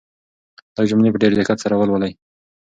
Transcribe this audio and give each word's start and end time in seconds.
دا 0.75 0.81
جملې 0.89 1.09
په 1.13 1.19
ډېر 1.23 1.31
دقت 1.39 1.57
سره 1.63 1.75
ولولئ. 1.77 2.11